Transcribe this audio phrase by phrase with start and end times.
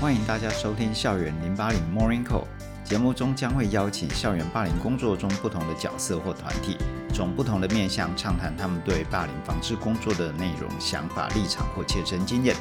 [0.00, 2.44] 欢迎大家收听《校园零八零 Morning Call》
[2.82, 6.78] 节目中将会邀请校园霸凌工作中不同的角色或团体，
[7.12, 12.56] 从不同的面向畅谈他们对霸凌防治工作的内容、想法、立场或切身经验，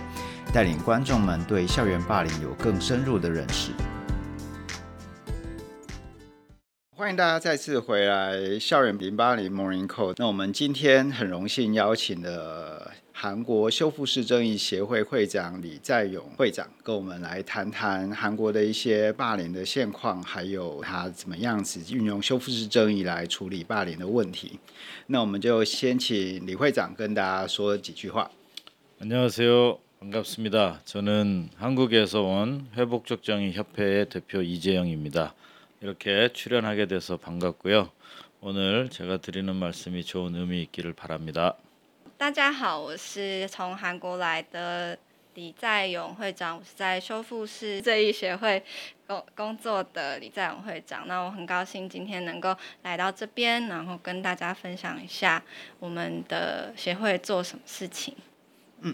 [0.53, 3.71] 带领观众们对校园霸凌有更深入的认识。
[6.97, 10.11] 欢迎大家再次回来《校园零八零 Morning Call》。
[10.17, 12.91] 那我们今天很荣幸邀请了。
[13.18, 24.58] 韩国修复式正义协会会长李在勇会长跟我们来谈谈韩国的一些霸凌的现况，还有他怎么样子运用修复式正义来处理霸凌的问题。
[25.06, 28.30] 那我们就先请李会长跟大家说几句话。
[29.00, 41.56] 안녕하세요，반갑습니다。저는 한국에서 온 회복적正义협회의 대표 이재영입니다。이렇게 출연하게 돼서 반갑고요。오늘 제가 드리는 말씀이 좋은 의미 있기를 바랍니다。
[42.19, 44.99] 大家好，我是从韩国来的
[45.35, 48.61] 李在勇会长，我是在修复室这一协会
[49.07, 51.07] 工工作的李在勇会长。
[51.07, 55.41] 那我很高兴今天能够来到这边，然后跟大家分享一下
[55.79, 58.13] 我们的协会做什么事情。
[58.81, 58.93] 嗯。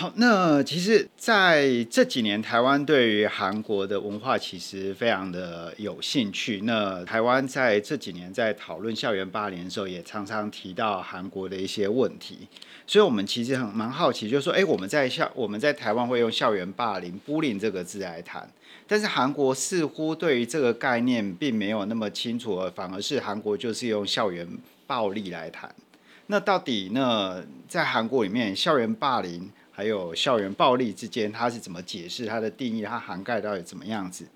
[0.00, 6.62] 好，那其实在这几年，台湾对于韩国的文化其实非常的有兴趣。
[6.62, 12.48] 那台湾在这几年在讨论校园霸凌的时候，也常常提到韩国的一些问题。
[12.86, 18.48] 所以，我们其实很蛮好奇，就是说，哎，我们在校我们在台湾会用校园霸凌 “bullying” 这个字来谈，
[18.88, 24.48] 但是韩国似乎对于这个概念并没有那么清楚，反而是韩国就是用校园
[24.86, 25.70] 暴力来谈。
[26.28, 29.50] 那到底呢，在韩国里面，校园霸凌？
[29.79, 32.25] 还有校园暴力之间，它是怎么解释？
[32.25, 34.27] 它的定义，它涵盖到底怎么样子？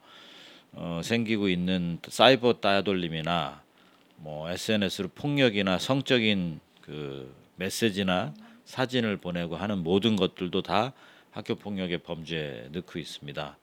[0.73, 3.61] 어, 생기고 있는 사이버 따돌림이나
[4.17, 8.33] 뭐 SNS로 폭력이나 성적인 그 메시지나
[8.65, 10.91] 사진을 보내고 하는 모든 것들도 다
[11.31, 13.57] 학교 폭력의 범죄에 넣고 있습니다.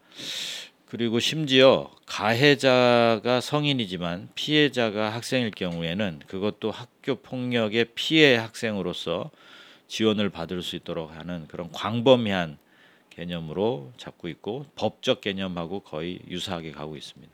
[0.87, 9.31] 그리고 심지어 가해자가 성인이지만 피해자가 학생일 경우에는 그것도 학교 폭력의 피해 학생으로서
[9.92, 12.56] 지원을 받을 수 있도록 하는 그런 광범위한
[13.10, 17.30] 개념으로 잡고 있고 법적 개념하고 거의 유사하게 가고 있습니다.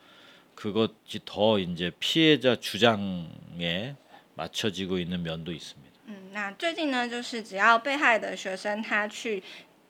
[0.55, 3.95] 그것이 더 이제 피해자 주장에
[4.35, 5.91] 맞춰지고 있는 면도 있습니다.
[6.07, 9.41] 嗯，那最近呢，就是只要被害的学生他去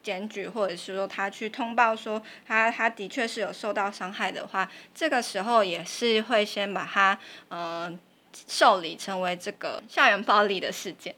[0.02, 7.92] 检举，或者是说他去通报说他他的确是有受到伤害的话，这个时候也是会先把他呃
[8.48, 11.14] 受理成为这个校园暴力的事件。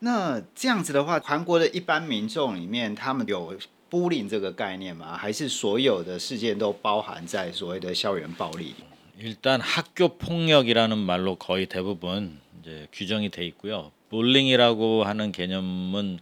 [0.00, 3.58] 那这样子的话，韩国的一般民众里面，他们有
[3.90, 5.16] bullying 这个概念吗？
[5.16, 8.74] 还是所有的事件都包含在所谓的校园暴力？
[9.18, 13.92] 일단 학교 폭력이라는 말로 거의 대부분 이제 규정이 돼 있고요.
[14.10, 16.18] bullying이라고 하는 개념은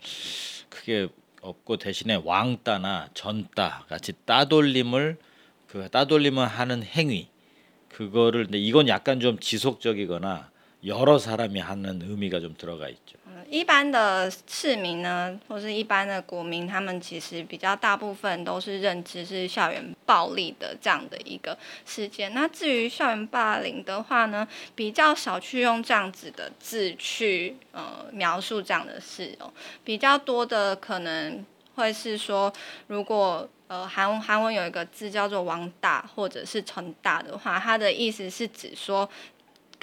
[0.68, 1.08] 크게
[1.40, 5.16] 없고 대신에 왕따나 전따 같이 따돌림을
[5.66, 7.28] 그 따돌림을 하는 행위
[7.88, 10.50] 그거를 근데 이건 약간 좀 지속적이거나
[10.84, 13.18] 여러 사람이 하는 의미가 좀 들어가 있죠.
[13.53, 21.55] 一般的市民呢，或是一般的国民，他们其实比较大部分都是认知是校园暴力的这样的一个
[21.85, 22.33] 事件。
[22.33, 29.53] 那至于校园霸凌的话呢，比较少去用这样子的字去呃描述这样的事哦。
[29.83, 31.45] 比较多的可能
[31.75, 32.51] 会是说，
[32.87, 39.07] 如果呃韩文韩文有一个字叫做王大或者是成大的话，它的意思是指说。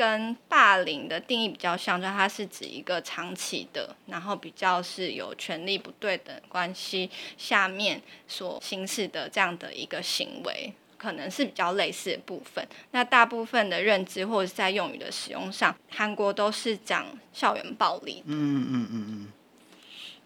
[0.01, 12.67] 跟霸凌的定义比较像，就它是指一个长期的，然后比较是有权力不对等关系下面所行使的这样的一个行为，可能是比较类似的部分。
[12.93, 17.05] 那大部分的认知或者是在用语的使用上，韩国都是讲
[17.35, 18.23] 校园暴力。
[18.25, 19.33] 嗯嗯嗯嗯。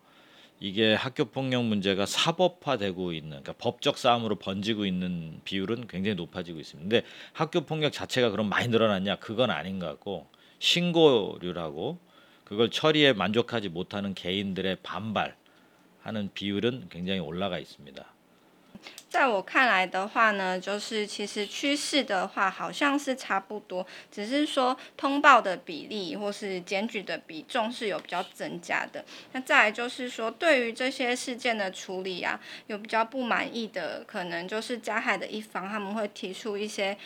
[0.61, 6.89] 이게 학교 폭력 문제가 사법화되고 있는 그러니까 법적 싸움으로 번지고 있는 비율은 굉장히 높아지고 있습니다.
[6.89, 9.17] 근데 학교 폭력 자체가 그럼 많이 늘어났냐?
[9.17, 10.27] 그건 아닌 것 같고
[10.59, 11.99] 신고류라고
[12.48, 18.06] 그걸 처리에 만족하지 못하는 개인들의 반발하는 비율은 굉장히 올라가 있습니다.
[19.08, 29.06] 在我看来的话呢，就是其实趋势的话好像是差不多，只是说通报的比例或是检举的比重是有比较增加的。
[29.32, 32.38] 那再来就是说，对于这些事件的处理啊，
[32.68, 36.98] 有比较不满意的，可能就是加害的一方，他们会提出一些。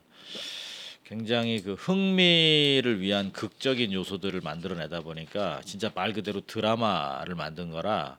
[1.04, 8.18] 굉장히 그 흥미를 위한 극적인 요소들을 만들어내다 보니까 진짜 말 그대로 드라마를 만든 거라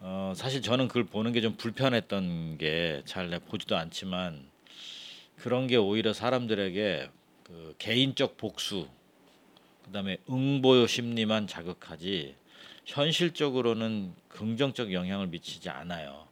[0.00, 4.46] 어 사실 저는 그걸 보는 게 좀 불편했던 게 잘 보지도 않지만
[5.38, 7.10] 그런 게 오히려 사람들에게
[7.44, 8.88] 그 개인적 복수
[9.84, 12.34] 그다음에 응보 심리만 자극하지
[12.84, 16.26] 현실적으로는 긍정적 영향을 미치지 않아요.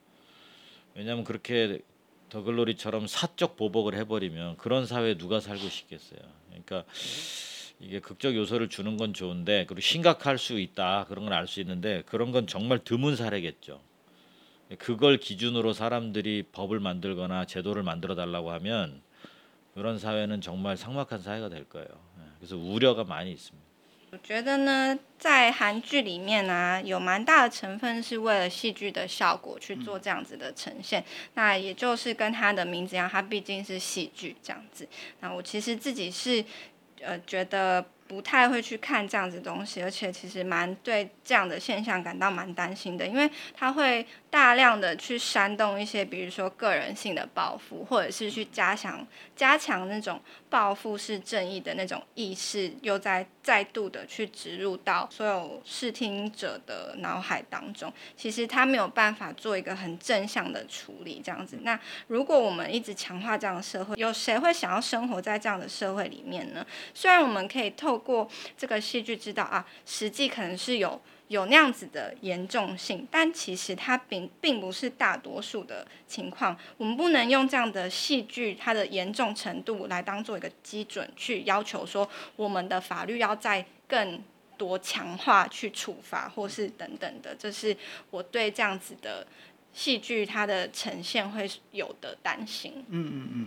[0.94, 1.80] 왜냐하면 그렇게
[2.34, 6.19] 더글로리처럼 사적 보복을 해버리면 그런 사회에 누가 살고 싶겠어요.
[6.48, 6.84] 그러니까
[7.78, 12.02] 이게 극적 요소를 주는 건 좋은데 그리고 심각할 수 있다 그런 걸 알 수 있는데
[12.06, 13.81] 그런 건 정말 드문 사례겠죠.
[14.78, 19.00] 그걸 기준으로 사람들이 법을 만들거나 제도를 만들어 달라고 하면
[19.75, 21.88] 그런 사회는 정말 삭막한 사회가 될 거예요.
[22.38, 23.63] 그래서 우려가 많이 있습니다.
[24.14, 31.00] 我觉得呢，在韩剧里面啊，有蛮大的成分是为了戏剧的效果去做这样子的呈现。
[31.00, 34.87] 嗯、那也就是跟它的名字一样，它毕竟是戏剧这样子。
[35.19, 36.44] 那我其实自己是，
[37.00, 37.84] 呃，觉得。
[38.06, 50.20] 不太会去看这样子东西，而且其实蛮对这样的现象感到蛮担心的，因为它会大量的去煽动一些，比如说个人性的报复，或者是去加强加强那种
[50.50, 57.93] 报复式正义的那种意识，又在再度的去植入到所有视听者的脑海当中。
[58.17, 61.58] 其实他没有办法做一个很正向的处理，这样子。
[61.63, 66.67] 那如果我们一直强化这样的社会，有谁会想要生活在这样的社会里面呢？
[66.94, 76.56] 虽然我们可以透过这个戏剧知道啊，实际可能是有有那样子的严重性，但其实它并并不是大多数的情况。
[76.76, 84.22] 我们不能用这样的戏剧它的严重程度来当做一个基准去要求说我们的法律要再更
[84.56, 87.76] 多强化去处罚或是等等的，这是
[88.10, 89.26] 我对这样子的
[89.72, 92.84] 戏剧它的呈现会有的担心。
[92.88, 93.46] 嗯嗯嗯。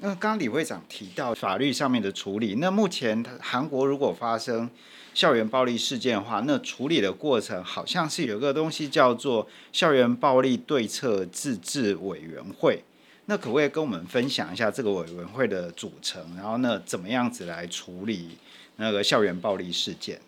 [0.00, 4.68] 那刚刚李会长提到法律上面的处理，那目前韩国如果发生
[5.14, 12.84] 校园暴力事件的话，那处理的过程好像是有个东西叫做校园暴力对策自治委员会。
[13.24, 16.36] 那可不可以跟我们分享一下这个委员会的组成？
[16.36, 18.36] 然后呢，怎么样子来处理
[18.76, 20.20] 那个校园暴力事件？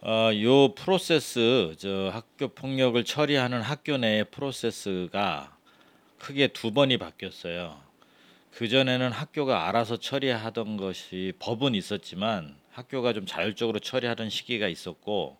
[0.00, 5.56] 呃，요 프로세스 저 학교 폭력을 처리하는 학교 내 프로세스가
[6.20, 7.80] 크게 두 번이 바뀌었어요.
[8.55, 15.37] 그 전에는 학교가 알아서 처리하던 것이 법은 있었지만 학교가 좀 자율적으로 처리하던 시기가 있었고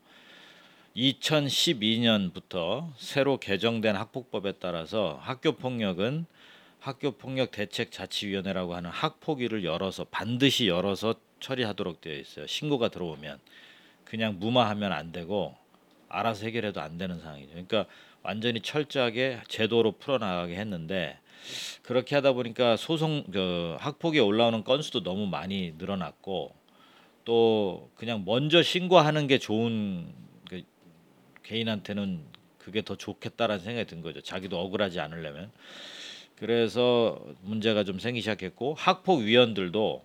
[0.97, 6.25] 2012년부터 새로 개정된 학폭법에 따라서 학교 폭력은
[6.79, 12.47] 학교 폭력 대책 자치위원회라고 하는 학폭위를 열어서 반드시 열어서 처리하도록 되어 있어요.
[12.47, 13.39] 신고가 들어오면
[14.05, 15.55] 그냥 무마하면 안 되고
[16.09, 17.51] 알아서 해결해도 안 되는 상황이죠.
[17.51, 17.85] 그러니까
[18.23, 21.19] 완전히 철저하게 제도로 풀어나가게 했는데
[21.81, 26.53] 그렇게 하다 보니까 소송 그 학폭이 올라오는 건수도 너무 많이 늘어났고
[27.25, 30.13] 또 그냥 먼저 신고하는 게 좋은
[30.49, 30.63] 그
[31.43, 32.23] 개인한테는
[32.57, 34.21] 그게 더 좋겠다라는 생각이 든 거죠.
[34.21, 35.51] 자기도 억울하지 않으려면.
[36.35, 40.03] 그래서 문제가 좀 생기기 시작했고 학폭 위원들도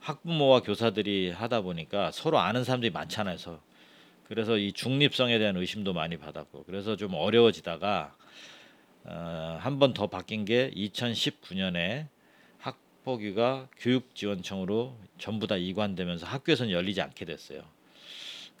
[0.00, 3.36] 학부모와 교사들이 하다 보니까 서로 아는 사람들이 많잖아요.
[4.24, 8.14] 그래서 이 중립성에 대한 의심도 많이 받았고 그래서 좀 어려워지다가
[9.10, 12.08] 어, 한번 더 바뀐 게 2019년에
[12.58, 17.62] 학폭위가 교육지원청으로 전부 다 이관되면서 학교에서는 열리지 않게 됐어요.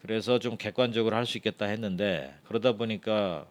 [0.00, 3.46] 그래서 좀 객관적으로 할 수 있겠다 했는데 그러다 보니까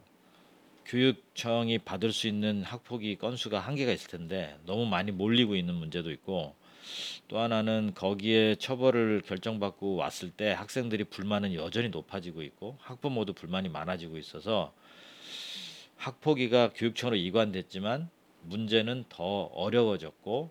[0.85, 6.55] 교육청이 받을 수 있는 학폭위 건수가 한계가 있을 텐데 너무 많이 몰리고 있는 문제도 있고
[7.27, 14.17] 또 하나는 거기에 처벌을 결정받고 왔을 때 학생들이 불만은 여전히 높아지고 있고 학부모도 불만이 많아지고
[14.17, 14.73] 있어서
[15.96, 18.08] 학폭위가 교육청으로 이관됐지만
[18.42, 20.50] 문제는 더 어려워졌고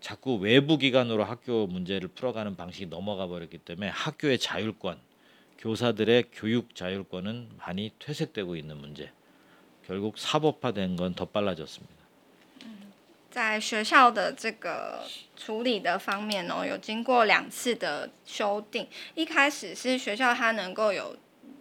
[0.00, 4.98] 자꾸 외부 기관으로 학교 문제를 풀어가는 방식이 넘어가 버렸기 때문에 학교의 자율권,
[5.58, 9.12] 교사들의 교육 자율권은 많이 퇴색되고 있는 문제.
[9.86, 12.02] 결국 사법화된 건 더 빨라졌습니다.
[13.30, 15.04] 在学校的这个
[15.36, 18.86] 处理的方面呢，有经过两次的修订。
[19.14, 21.16] 一开始是学校它能够有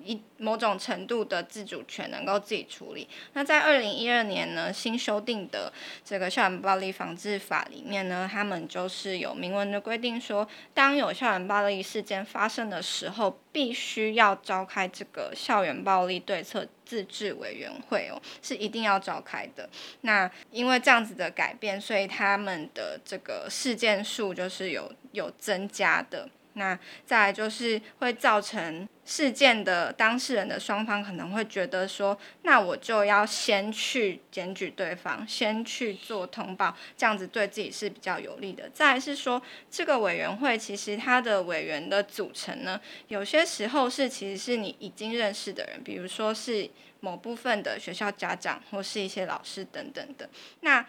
[0.06, 3.08] 一某种程度的自主权，能够自己处理。
[3.32, 5.72] 那在二零一二年呢，新修订的
[6.04, 19.68] 这个校园暴力防治法里面呢，他们就是有明文的规定说，当有校园暴力事件发生的时候，必须要召开这个校园暴力对策自治委员会哦，是一定要召开的。
[20.02, 26.28] 那因为这样子的改变，所以他们的这个事件数就是有有增加的。
[26.56, 38.68] 那再来就是会造成事件的当事人的双方可能会觉得说，那我就要先去检举对方，先去做通报，这样子对自己是比较有利的。
[38.72, 46.68] 再来是说，这个委员会其实它的委员的组成呢，有些时候是其实是你已经认识的人，比如说是
[47.00, 50.28] 某部分的学校家长或是一些老师等等的。
[50.62, 50.84] 那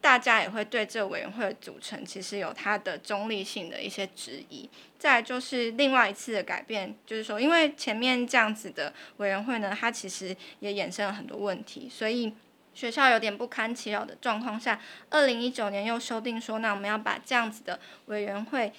[0.00, 4.68] 大家也会对这个委员会的组成其实有它的中立性的一些质疑。
[4.98, 12.32] 再就是另外一次的改变，就是说，因为前面这样子的委员会呢，它其实也衍生了很多问题，所以
[12.72, 18.72] 学校有点不堪其扰的状况下，二零一九年又修订说，那我们要把这样子的委员会。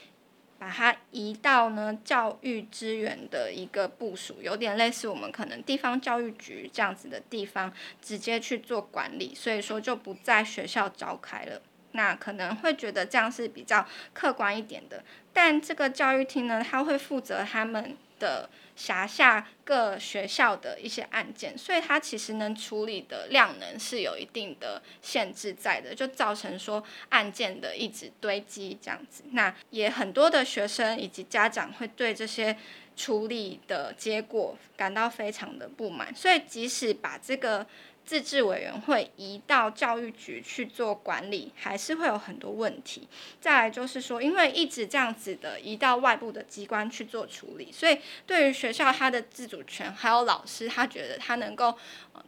[0.59, 7.71] 把它移到呢教育资源的一个部署，有点类似我们可能地方教育局这样子的地方，
[8.01, 11.61] 直接去做管理，所以说就不在学校召开了。
[11.91, 18.49] 那可能会觉得这样是比较客观一点的，但这个教育厅呢，他会负责他们的。
[18.77, 29.23] 辖下各学校的一些案件，所以它其实能处理的量能是有一定的限制在的，就造成说案件的一直堆积这样子。
[29.31, 32.55] 那也很多的学生以及家长会对这些
[32.95, 37.65] 处理的结果感到非常的不满，所以即使把这个。
[38.07, 43.05] 自治委员会移到教育局去做管理，还是会有很多问题。
[43.41, 51.77] 再来就是说，因为一直这样子的移到外部的机关去做处理，所以对于学校他的自主权，还有老师他觉得他能够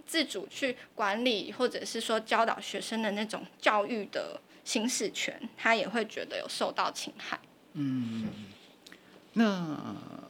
[0.05, 7.39] 自主去管理，或者是说教导学生的那种教育的行使权，他也会觉得有受到侵害。
[7.75, 8.27] 嗯，
[9.31, 10.27] 那。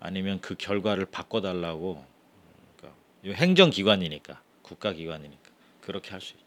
[0.00, 2.04] 아니면 그 결과를 바꿔달라고
[2.76, 6.42] 그러니까 행정기관이니까 국가기관이니까 그렇게 할 수 있죠.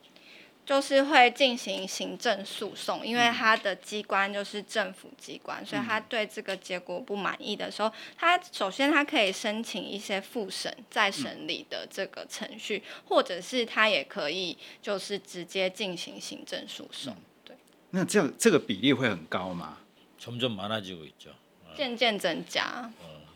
[0.66, 17.16] 就是会进行行政诉讼，因为他的机关就是政府机关，所以他对这个结果不满意的时候，他首先他可以申请一些复审再审理的这个程序，或者是他也可以就是直接进行行政诉讼。
[17.44, 17.56] 对，
[17.92, 19.78] 那这这个比例会很高吗？
[20.18, 21.30] 점점 많아지고 있죠.
[21.78, 22.92] 渐渐增加。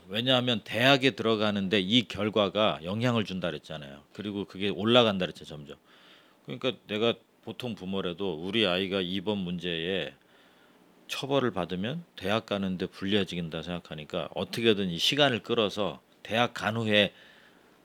[0.08, 4.04] 왜냐하면 대학에 들어가는데 이 결과가 영향을 준다 그랬잖아요.
[4.12, 5.78] 그리고 그게 올라간다 그랬죠 점점.
[6.46, 7.14] 그러니까 내가
[7.44, 10.14] 보통 부모라도 우리 아이가 이번 문제에
[11.08, 17.14] 처벌을 받으면 대학 가는데 불리해지긴다 생각하니까 어떻게든 이 시간을 끌어서 대학 간 후에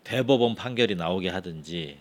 [0.02, 1.98] 대법원 판결이 나오게 하든지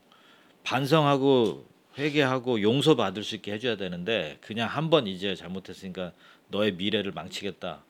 [0.64, 1.66] 반성하고
[1.98, 6.12] 회개하고 용서받을 수 있게 해줘야 되는데 그냥 한 번 이제 잘못했으니까
[6.48, 7.82] 너의 미래를 망치겠다.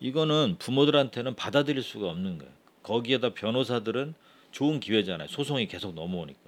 [0.00, 2.52] 이거는 부모들한테는 받아들일 수가 없는 거예요.
[2.82, 4.14] 거기에다 변호사들은
[4.52, 5.28] 좋은 기회잖아요.
[5.28, 6.40] 소송이 계속 넘어오니까.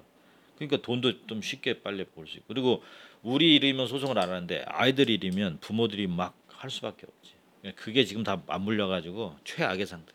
[0.56, 2.82] 그러니까 돈도 좀 쉽게 빨리 벌 수 있고 그리고
[3.22, 7.32] 우리 이름이면 소송을 안 하는데 아이들 이름이면 부모들이 막 할 수밖에 없지.
[7.76, 10.12] 그게 지금 다 맞물려 가지고 최악의 상태.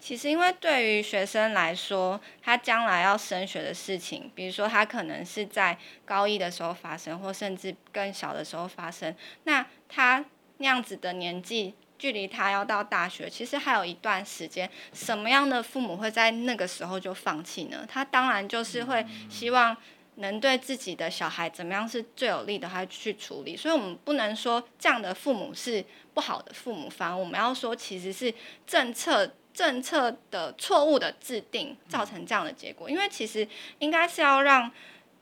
[0.00, 5.76] 其实，因为对于学生来说，他将来要升学的事情，比如说他可能是在
[6.06, 9.14] 高一的时候发生，或甚至更小的时候发生。
[9.44, 10.24] 那他
[10.56, 14.68] 那样子的年纪，距离他要到大学，其实还有一段时间。
[14.94, 17.86] 什么样的父母会在那个时候就放弃呢？
[17.86, 19.76] 他当然就是会希望
[20.14, 23.54] 能对自己的小孩怎么样是最有利的，他去处理。
[23.54, 28.32] 所以，我们不能说这样的父母是不好的父母，反而我们要说，其实是
[28.66, 29.34] 政策。
[29.60, 33.46] 政策的错误的制定造成这样的结果，因为其实
[33.78, 34.70] 应该是要让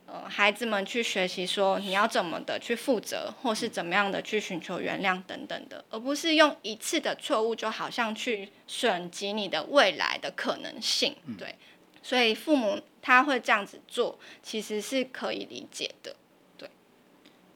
[0.06, 11.16] 呃孩子们去学习说你要怎么的去负责，或是怎么样的去寻求原谅等等的，而不是用一次的错误就好像去损及你的未来的可能性。
[11.36, 11.56] 对，
[12.00, 16.14] 所以父母他会这样子做，其实是可以理解的。
[16.56, 16.70] 对，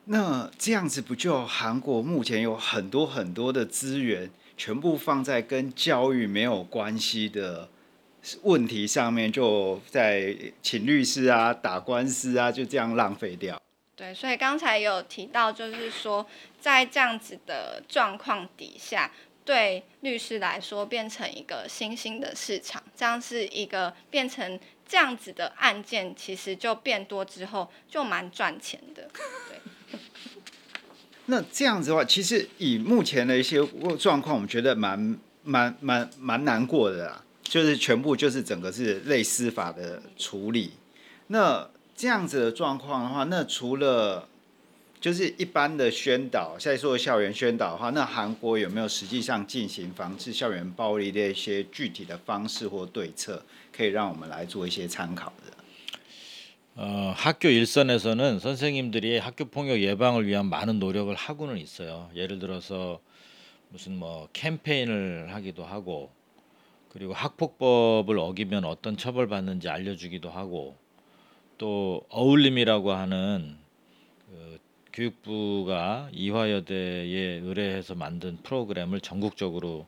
[0.03, 4.29] 那这样子不就韩国目前有很多很多的资源？
[4.55, 7.69] 全部放在跟教育没有关系的
[8.43, 13.61] 问题上面，就在请律师啊、打官司啊，就这样浪费掉。
[13.95, 16.25] 对，所以刚才有提到，就是说，
[16.59, 19.11] 在这样子的状况底下，
[19.45, 29.09] 对律师来说变成一个新兴的市场，这样是一个变成这样子的案件，其实就变多之后，就蛮赚钱的。
[29.49, 29.59] 对。
[31.25, 33.65] 那这样子的话，其实以目前的一些
[33.97, 37.23] 状况，我们觉得蛮蛮蛮蛮难过的啦。
[37.43, 40.71] 就是全部就是整个是类司法的处理。
[41.27, 44.27] 那这样子的状况的话，那除了
[44.99, 53.43] 就是一般的宣导，在说校园宣导的话，那韩国有没有实际上进行防治校园暴力的一些具体的方式或对策，
[53.75, 55.62] 可以让我们来做一些参考的？
[56.85, 62.09] 어, 학교 일선에서는 선생님들이 학교 폭력 예방을 위한 많은 노력을 하고는 있어요.
[62.13, 62.99] 예를 들어서
[63.69, 66.11] 무슨 뭐 캠페인을 하기도 하고
[66.89, 70.75] 그리고 학폭법을 어기면 어떤 처벌 받는지 알려주기도 하고
[71.57, 73.55] 또 어울림이라고 하는
[74.27, 74.59] 그
[74.91, 79.87] 교육부가 이화여대에 의뢰해서 만든 프로그램을 전국적으로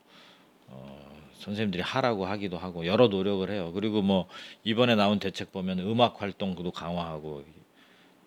[0.68, 1.05] 어,
[1.38, 3.72] 선생님들이 하라고 하기도 하고 여러 노력을 해요.
[3.74, 4.28] 그리고 뭐
[4.64, 7.44] 이번에 나온 대책 보면 음악 활동도 강화하고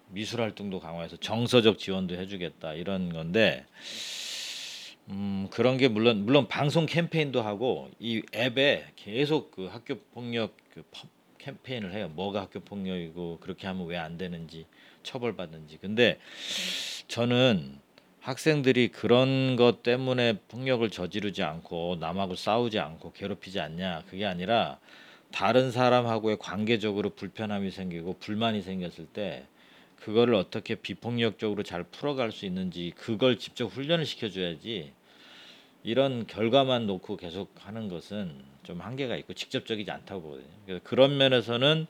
[0.10, 3.66] 미술 활동도 강화해서 정서적 지원도 해주겠다 이런 건데
[5.10, 10.84] 음 그런 게 물론 물론 방송 캠페인도 하고 이 앱에 계속 그 학교 폭력 그
[11.40, 12.10] 캠페인을 해요.
[12.14, 14.66] 뭐가 학교 폭력이고 그렇게 하면 왜 안 되는지
[15.04, 15.78] 처벌받는지.
[15.82, 16.20] 근데
[17.08, 17.80] 저는
[18.30, 24.78] 학생들이 그런 것 때문에 폭력을 저지르지 않고 남하고 싸우지 않고 괴롭히지 않냐 그게 아니라
[25.32, 29.48] 다른 사람하고의 관계적으로 불편함이 생기고 불만이 생겼을 때
[29.96, 34.94] 그거를 어떻게 비폭력적으로 잘 풀어갈 수 있는지 그걸 직접 훈련을 시켜줘야지
[35.84, 40.48] 이런 결과만 놓고 계속 하는 것은 좀 한계가 있고 직접적이지 않다고 보거든요.
[40.66, 41.88] 그래서 그런 면에서는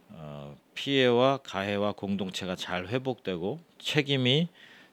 [0.09, 4.47] 어, 피해와 가해와 공동체가 잘 회복되고 책임이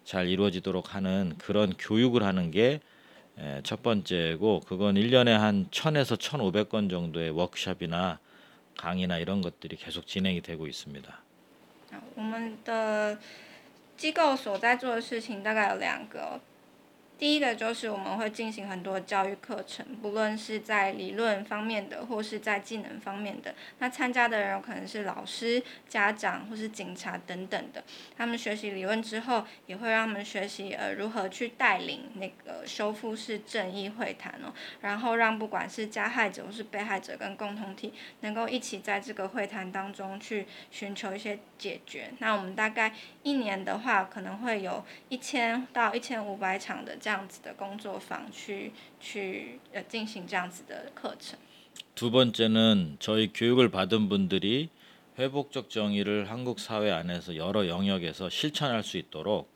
[0.05, 2.81] 잘 이루어지도록 하는 그런 교육을 하는 게
[3.64, 8.20] 첫 번째고 그건 1년에 한 1000에서 1500건 정도의 워크숍이나
[8.78, 11.22] 강의나 이런 것들이 계속 진행이 되고 있습니다.
[12.16, 13.18] 我们的
[13.96, 16.40] 机构所在做的事情大概有两个。
[17.23, 23.55] 第一个就是我们会进行很多教育课程，不论是在理论方面的，或是在技能方面的。
[23.79, 27.85] 那参加的人有可能是老师、家长或是警察等等的。
[28.17, 42.11] 他们学习理论之后，也会让他们学习呃如何去带领那个修复式正义会谈哦，然后让不管是加害者或是被害者跟共同体能够一起在这个会谈当中去寻求一些解决。
[42.19, 47.12] 那我们大概一年的话，可能会有一千到一千五百场的这样。
[47.12, 51.38] 这样子的工作坊去去呃进行这样子的课程。
[51.96, 54.70] 두 번째는 저희 교육을 받은 분들이
[55.18, 59.52] 회복적 정의를 한국 사회 안에서 여러 영역에서 실천할 수 있도록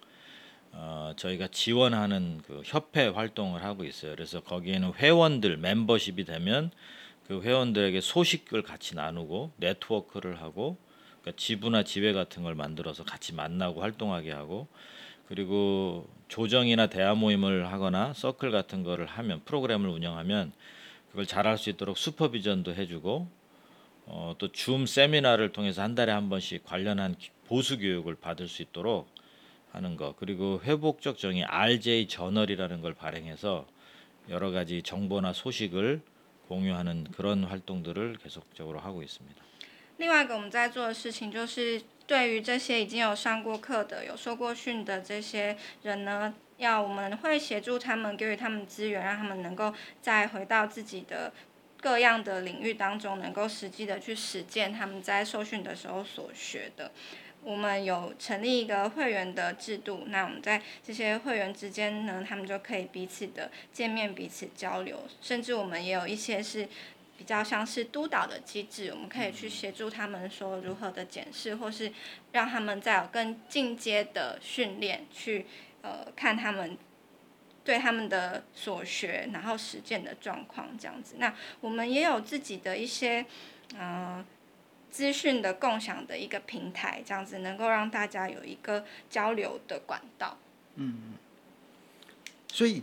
[0.73, 4.15] 어, 저희가 지원하는 그 협회 활동을 하고 있어요.
[4.15, 6.71] 그래서 거기에는 회원들 멤버십이 되면
[7.27, 10.77] 그 회원들에게 소식을 같이 나누고 네트워크를 하고
[11.21, 14.67] 그러니까 지부나 지회 같은 걸 만들어서 같이 만나고 활동하게 하고
[15.27, 20.51] 그리고 조정이나 대화 모임을 하거나 서클 같은 거를 하면 프로그램을 운영하면
[21.09, 23.27] 그걸 잘할 수 있도록 슈퍼비전도 해주고
[24.07, 27.15] 어, 또 줌 세미나를 통해서 한 달에 한 번씩 관련한
[27.47, 29.07] 보수 교육을 받을 수 있도록
[29.71, 33.67] 하는 거 그리고 회복적 정의 RJ 저널이라는 걸 발행해서
[34.29, 36.01] 여러 가지 정보나 소식을
[36.47, 39.41] 공유하는 그런 활동들을 계속적으로 하고 있습니다.
[39.97, 41.81] 另外一个我们在做的事情就是。
[42.06, 51.32] 对于这些已经有上过课的、有受过训的这些人呢，要我们会协助他们，给予他们资源，让他们能够再回到自己的
[51.80, 56.92] 各样的领域当中，能够实际的去实践他们在受训的时候所学的。
[57.42, 66.68] 我们有成立一个会员的制度，那我们在这些会员之间呢，他们就可以彼此的见面、彼此交流，甚至我们也有一些是。
[67.18, 71.92] 比较像是督导的机制，我们可以去协助他们说如何的检视，或是
[72.32, 75.46] 让他们再有更进阶的训练，去
[75.82, 76.76] 呃看他们
[77.64, 81.16] 对他们的所学，然后实践的状况这样子。
[81.18, 83.24] 那我们也有自己的一些
[83.76, 84.24] 呃
[84.90, 90.36] 资讯的共享的一个平台，这样子能够让大家有一个交流的管道。
[90.74, 91.14] 嗯，
[92.52, 92.82] 所以。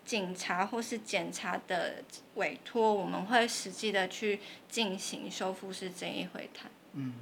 [0.10, 2.02] 警察或是检察的
[2.34, 6.70] 委托，我们会实际的去进行修复式正义会谈。
[6.94, 7.12] 嗯，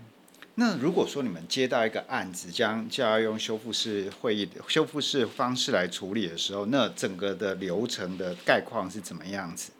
[0.57, 9.73] 那如果说你们接到一个案子，将就要用修复式会议、修复式方式来处理的时候，那整个的流程的概况是怎么样子？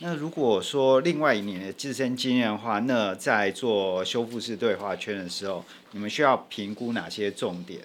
[0.00, 7.80] 那如果说另外一年的自身经验的话，那在做修复式对话圈的时候，你们需要评估哪些重点？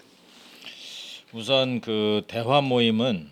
[1.32, 3.28] 우선그대화모임은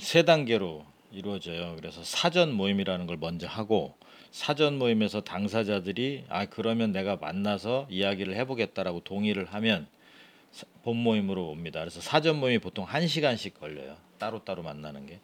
[0.00, 3.94] 세 단계로 이루어져요 그래서 사전 모임이라는 걸 먼저 하고
[4.30, 9.88] 사전 모임에서 당사자들이 아 그러면 내가 만나서 이야기를 해보겠다라고 동의를 하면
[10.82, 15.18] 본 모임으로 옵니다 그래서 사전 모임이 보통1시간씩 걸려요 따로따로 만나는 게.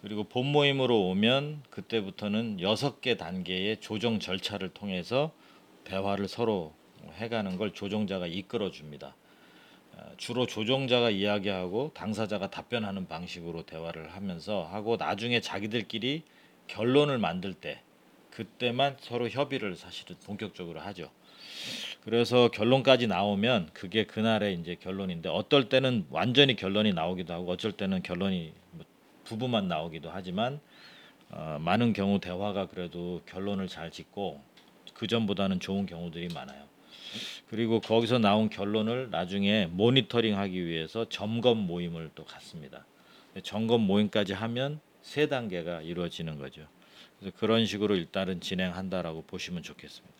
[0.00, 5.32] 그리고 본 모임으로 오면 그때부터는 여섯 개 단계의 조정 절차를 통해서
[5.84, 6.72] 대화를 서로
[7.14, 9.14] 해가는 걸 조정자가 이끌어 줍니다.
[10.04, 16.22] 어, 주로 조정자가 이야기하고 당사자가 답변하는 방식으로 대화를 하면서 하고 나중에 자기들끼리
[16.66, 17.80] 결론을 만들 때
[18.30, 21.10] 그때만 서로 협의를 사실은 본격적으로 하죠.
[22.04, 28.02] 그래서 결론까지 나오면 그게 그날의 이제 결론인데 어떨 때는 완전히 결론이 나오기도 하고 어쩔 때는
[28.02, 28.84] 결론이 뭐
[29.24, 30.60] 부부만 나오기도 하지만
[31.30, 34.42] 어, 많은 경우 대화가 그래도 결론을 잘 짓고
[34.92, 36.63] 그 전보다는 좋은 경우들이 많아요.
[37.49, 42.85] 그리고 거기서 나온 결론을 나중에 모니터링하기 위해서 점검 모임을 또 갖습니다.
[43.43, 46.67] 점검 모임까지 하면 세 단계가 이루어지는 거죠.
[47.19, 50.19] 그래서 그런 식으로 일단은 진행한다라고 보시면 좋겠습니다.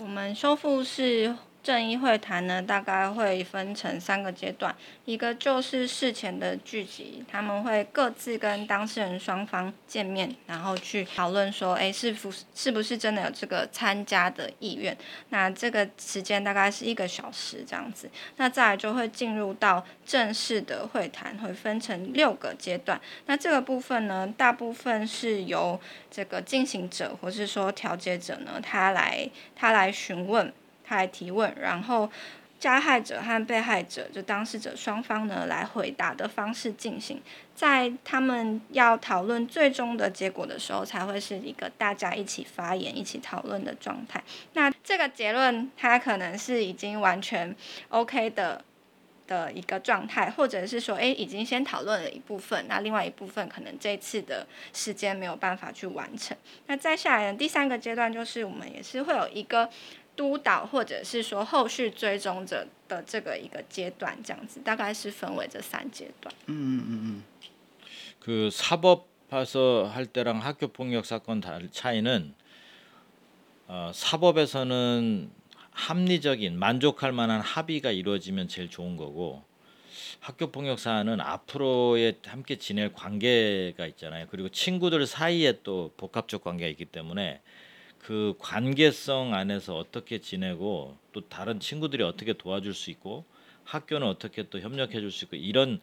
[0.00, 4.73] 我们修复式 正义会谈呢，大概会分成三个阶段，
[5.03, 14.95] 一个就是事前的聚集，他们会各自跟当事人双方见面，然后去讨论说，哎，是不是不是真的有这个参加的意愿？
[15.29, 18.07] 那这个时间大概是一个小时这样子。
[18.35, 23.01] 那再就会进入到正式的会谈，会分成六个阶段。
[23.25, 30.53] 那这个部分呢，大部分是由这个进行者或是说调解者呢，他来他来询问。
[30.85, 32.09] 他来提问，然后
[32.57, 37.21] 加害者和被害者就当事者双方呢来回答的方式进行，
[37.53, 44.23] 在他们要讨论最终的结果的时候，才会是一个大家一起发言、一起讨论的状态。
[44.53, 47.53] 那这个结论，它可能是已经完全
[47.89, 48.63] OK 的
[49.27, 56.35] 的一个状态，或者是说，哎，已经先讨论了一部分，那另外一部分可能这次的时间没有办法去完成。
[56.67, 59.69] 那再下来呢第三个阶段，就是我们也是会有一个。
[60.16, 66.34] 督导或者是说后续追踪者的这个一个阶段，这样子大概是分为这三阶段。
[66.46, 67.22] 嗯嗯嗯。
[68.18, 71.40] 그 사법에서 할 때랑 학교 폭력 사건
[71.72, 72.34] 차이는
[73.66, 75.30] 어, 사법에서는
[75.70, 79.42] 합리적인 만족할 만한 합의가 이루어지면 제일 좋은 거고
[80.18, 84.26] 학교 폭력 사안은 앞으로의 함께 지낼 관계가 있잖아요.
[84.30, 87.40] 그리고 친구들 사이에 또 복합적 관계가 있기 때문에
[88.05, 93.25] 그 관계성 안에서 어떻게 지내고 또 다른 친구들이 어떻게 도와줄 수 있고
[93.63, 95.81] 학교는 어떻게 또 협력해 줄 수 있고 이런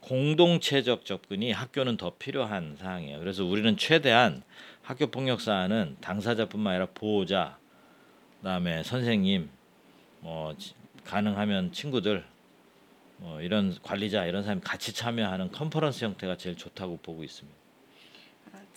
[0.00, 3.18] 공동체적 접근이 학교는 더 필요한 사항이에요.
[3.18, 4.44] 그래서 우리는 최대한
[4.82, 7.58] 학교 폭력 사안은 당사자뿐만 아니라 보호자,
[8.36, 9.50] 그다음에 선생님,
[10.20, 10.54] 뭐
[11.04, 12.24] 가능하면 친구들,
[13.16, 17.58] 뭐 이런 관리자 이런 사람이 같이 참여하는 컨퍼런스 형태가 제일 좋다고 보고 있습니다.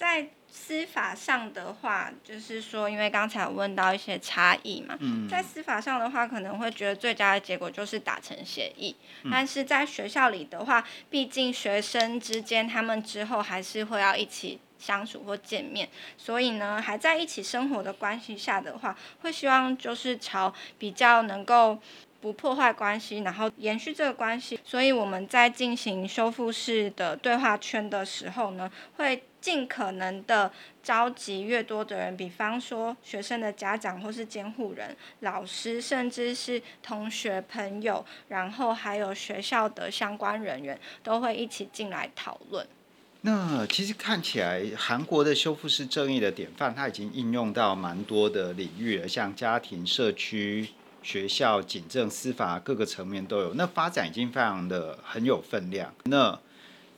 [0.01, 8.95] 在司法上的话，就是说，因为刚才有问到一些差异嘛，在司法上的话，可能会觉得最佳的结果就是达成协议，
[9.31, 15.87] 但是在学校里的话，毕竟学生之间他们之后还是会要一起相处或见面，
[16.17, 21.79] 所以呢，还在一起生活的关系下的话，会希望就是朝比较能够。
[22.21, 24.59] 不破坏关系，然后延续这个关系。
[24.63, 30.49] 所以我们在进行修复式的对话圈的时候呢，会尽可能的
[30.81, 42.65] 召集越多的人，比方说学生的家长或是监护人、老师，甚至是同学朋友，然后还有学校的相关人员，都会一起进来讨论。
[43.21, 50.69] 那其实看起来，韩国的修复式正义的典范，它已经应用到蛮多的领域了，像家庭、社区。
[51.03, 55.91] 学校、警政、司法各个层面都有，那发展已经非常的很有分量。
[56.03, 56.39] 那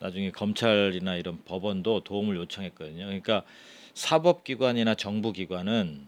[0.00, 3.04] 나중에 검찰이나 이런 법원도 도움을 요청했거든요.
[3.04, 3.44] 그러니까
[3.94, 6.06] 사법기관이나 정부기관은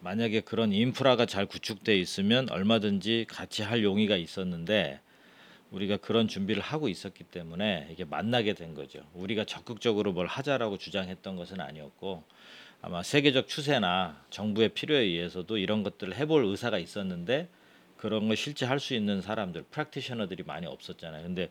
[0.00, 5.00] 만약에 그런 인프라가 잘 구축돼 있으면 얼마든지 같이 할 용의가 있었는데
[5.70, 9.00] 우리가 그런 준비를 하고 있었기 때문에 이게 만나게 된 거죠.
[9.14, 12.22] 우리가 적극적으로 뭘 하자라고 주장했던 것은 아니었고
[12.80, 17.48] 아마 세계적 추세나 정부의 필요에 의해서도 이런 것들을 해볼 의사가 있었는데
[17.96, 21.22] 그런 걸 실제 할 수 있는 사람들, 프랙티셔너들이 많이 없었잖아요.
[21.22, 21.50] 근데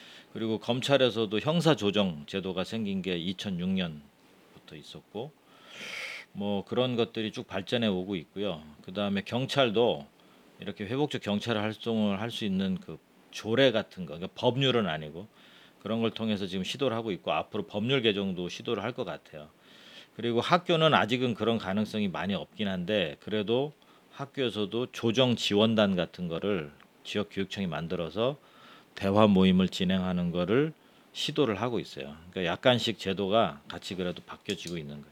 [0.33, 5.31] 그리고 검찰에서도 형사조정 제도가 생긴 게 2006년부터 있었고
[6.33, 8.63] 뭐 그런 것들이 쭉 발전해 오고 있고요.
[8.83, 10.07] 그 다음에 경찰도
[10.59, 12.97] 이렇게 회복적 경찰 활동을 할 수 있는 그
[13.31, 15.27] 조례 같은 거, 그러니까 법률은 아니고
[15.81, 19.49] 그런 걸 통해서 지금 시도를 하고 있고 앞으로 법률 개정도 시도를 할 것 같아요.
[20.15, 23.73] 그리고 학교는 아직은 그런 가능성이 많이 없긴 한데 그래도
[24.11, 26.71] 학교에서도 조정 지원단 같은 거를
[27.03, 28.37] 지역 교육청이 만들어서
[28.95, 30.73] 대화 모임을 진행하는 거를
[31.13, 32.15] 시도를 하고 있어요.
[32.31, 35.10] 그러니까 약간씩 제도가 같이 그래도 바뀌어지고 있는 거예요.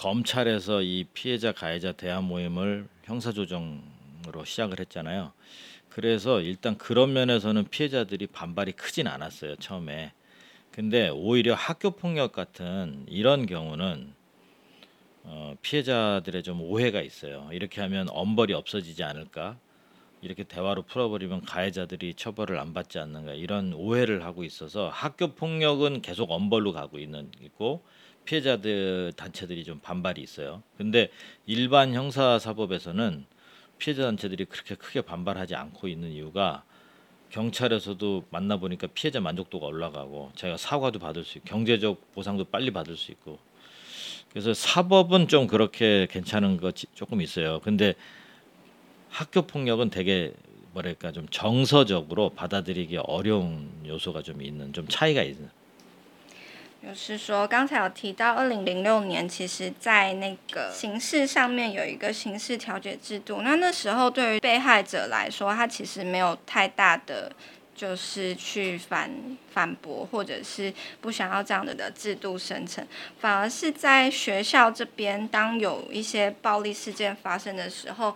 [0.00, 5.32] 검찰에서 이 피해자 가해자 대화 모임을 형사조정으로 시작을 했잖아요.
[5.90, 10.12] 그래서 일단 그런 면에서는 피해자들이 반발이 크진 않았어요 처음에.
[10.72, 14.14] 근데 오히려 학교 폭력 같은 이런 경우는
[15.24, 17.50] 어, 피해자들의 좀 오해가 있어요.
[17.52, 19.58] 이렇게 하면 엄벌이 없어지지 않을까?
[20.22, 23.34] 이렇게 대화로 풀어버리면 가해자들이 처벌을 안 받지 않는가?
[23.34, 27.82] 이런 오해를 하고 있어서 학교 폭력은 계속 엄벌로 가고 있는 있고
[28.24, 30.62] 피해자들 단체들이 좀 반발이 있어요.
[30.76, 31.10] 근데
[31.46, 33.24] 일반 형사 사법에서는
[33.78, 36.64] 피해자 단체들이 그렇게 크게 반발하지 않고 있는 이유가
[37.30, 42.96] 경찰에서도 만나 보니까 피해자 만족도가 올라가고 제가 사과도 받을 수 있고 경제적 보상도 빨리 받을
[42.96, 43.38] 수 있고
[44.30, 47.60] 그래서 사법은 좀 그렇게 괜찮은 거 조금 있어요.
[47.60, 47.94] 근데
[49.09, 50.33] 학교 폭력은 되게
[50.73, 55.49] 뭐랄까 좀 정서적으로 받아들이기 어려운 요소가 좀 있는 좀 차이가 있는.
[56.83, 63.41] 就是说，刚才有提到，二零零六年，其实在那个刑事上面有一个刑事调解制度。
[63.41, 67.31] 那那时候对于被害者来说，他其实没有太大的，
[67.73, 69.09] 就是去反
[69.49, 70.71] 反驳，或者是
[71.01, 72.85] 不想要这样的的制度生成，
[73.17, 78.15] 反而是在学校这边，当有一些暴力事件发生的时候。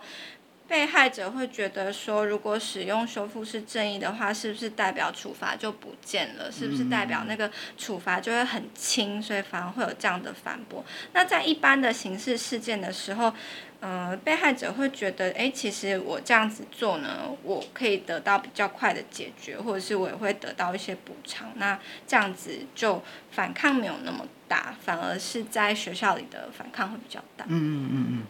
[0.67, 6.51] 被害者会觉得说，如果使用修复式正义的话，是不是代表处罚就不见了？
[6.51, 9.21] 是不是代表那个处罚就会很轻？
[9.21, 10.83] 所以反而会有这样的反驳。
[11.13, 13.31] 那在一般的刑事事件的时候，
[13.79, 21.51] 呃，被害者会觉得，哎，其实我这样子做呢，我可以得到比较快的解决，或者是我也会得到一些补偿。
[21.57, 27.45] 那这样子就反抗没有那么大，反而是在学校里的反抗会比较大。
[27.47, 28.23] 嗯嗯嗯嗯。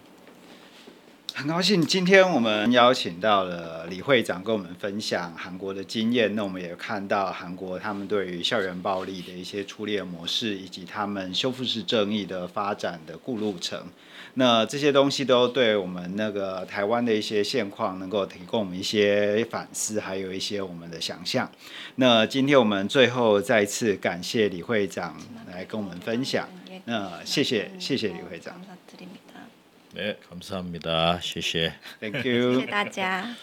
[1.37, 6.33] 很高兴今天我们邀请到了李会长跟我们分享韩国的经验。
[6.33, 13.85] 那我们也看到韩国他们对于校园暴力的一些处理模式，以及他们修复式正义的发展的过路程。
[14.35, 21.51] 那这些东西都对我们那个台湾的一些现况能够提供我们一些反思，还有一些我们的想象。
[21.95, 25.17] 那今天我们最后再次感谢李会长
[25.51, 26.47] 来跟我们分享。
[26.85, 28.55] 那谢谢谢谢李会长。
[29.94, 31.18] 네, 감사합니다.
[31.20, 31.74] 谢谢.
[32.00, 32.54] Thank you.
[32.54, 33.34] 谢谢大家。